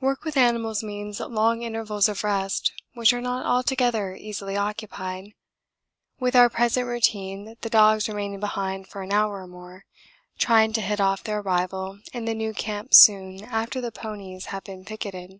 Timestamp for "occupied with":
4.56-6.34